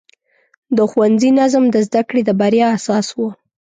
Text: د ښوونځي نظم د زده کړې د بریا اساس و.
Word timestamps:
د 0.75 0.77
ښوونځي 0.91 1.29
نظم 1.39 1.63
د 1.71 1.75
زده 1.87 2.01
کړې 2.09 2.21
د 2.25 2.29
بریا 2.39 2.67
اساس 2.77 3.07
و. 3.17 3.19